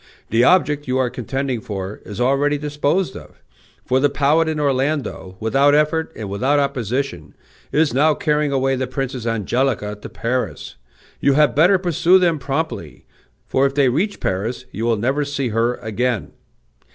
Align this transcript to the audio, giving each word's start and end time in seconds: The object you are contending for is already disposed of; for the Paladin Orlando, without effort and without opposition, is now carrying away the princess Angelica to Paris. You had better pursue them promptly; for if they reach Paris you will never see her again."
The 0.31 0.43
object 0.43 0.87
you 0.87 0.97
are 0.97 1.11
contending 1.11 1.61
for 1.61 2.01
is 2.05 2.19
already 2.19 2.57
disposed 2.57 3.15
of; 3.15 3.39
for 3.85 3.99
the 3.99 4.09
Paladin 4.09 4.59
Orlando, 4.59 5.37
without 5.39 5.75
effort 5.75 6.11
and 6.15 6.27
without 6.27 6.57
opposition, 6.57 7.35
is 7.71 7.93
now 7.93 8.15
carrying 8.15 8.51
away 8.51 8.75
the 8.75 8.87
princess 8.87 9.27
Angelica 9.27 9.95
to 10.01 10.09
Paris. 10.09 10.75
You 11.19 11.33
had 11.33 11.53
better 11.53 11.77
pursue 11.77 12.17
them 12.17 12.39
promptly; 12.39 13.05
for 13.45 13.67
if 13.67 13.75
they 13.75 13.89
reach 13.89 14.19
Paris 14.19 14.65
you 14.71 14.85
will 14.85 14.97
never 14.97 15.23
see 15.23 15.49
her 15.49 15.75
again." 15.75 16.31